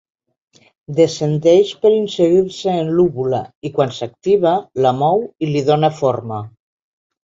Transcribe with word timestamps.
Descendeix 0.99 1.73
per 1.83 1.91
inserir-se 1.99 2.75
en 2.85 2.91
l'úvula 2.97 3.45
i 3.71 3.75
quan 3.79 3.97
s'activa, 4.01 4.59
la 4.89 4.99
mou 5.07 5.27
i 5.49 5.55
li 5.55 5.67
dóna 5.73 5.97
forma. 6.05 6.47